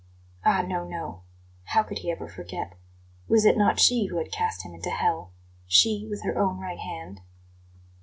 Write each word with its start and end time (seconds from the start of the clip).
Ah, 0.43 0.63
no, 0.63 0.83
no! 0.83 1.21
How 1.65 1.83
could 1.83 1.99
he 1.99 2.09
ever 2.09 2.27
forget? 2.27 2.73
Was 3.27 3.45
it 3.45 3.55
not 3.55 3.79
she 3.79 4.07
who 4.07 4.17
had 4.17 4.31
cast 4.31 4.63
him 4.65 4.73
into 4.73 4.89
hell 4.89 5.31
she, 5.67 6.07
with 6.09 6.23
her 6.23 6.39
own 6.39 6.57
right 6.59 6.79
hand? 6.79 7.21